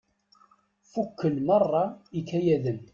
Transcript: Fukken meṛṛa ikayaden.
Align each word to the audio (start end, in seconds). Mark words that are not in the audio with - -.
Fukken 0.91 1.35
meṛṛa 1.47 1.83
ikayaden. 2.19 2.79